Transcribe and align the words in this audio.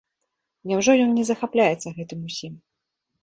Няўжо 0.69 0.91
ён 1.03 1.11
не 1.17 1.25
захапляецца 1.29 1.93
гэтым 1.99 2.19
усім? 2.31 2.53